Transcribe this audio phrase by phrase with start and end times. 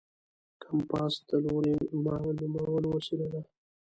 [0.63, 1.73] کمپاس د لوري
[2.05, 3.41] معلومولو وسیله ده.